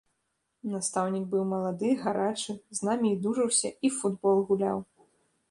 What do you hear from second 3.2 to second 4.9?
дужаўся, і ў футбол гуляў.